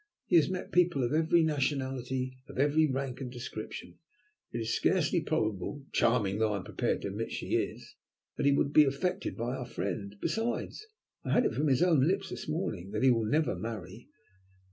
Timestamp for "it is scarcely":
4.51-5.21